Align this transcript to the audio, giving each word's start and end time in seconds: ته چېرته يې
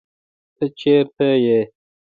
ته 0.55 0.65
چېرته 0.79 1.27
يې 1.45 1.59